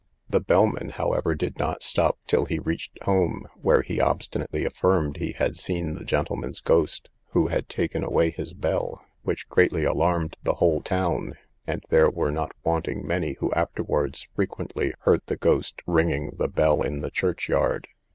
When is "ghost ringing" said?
15.37-16.31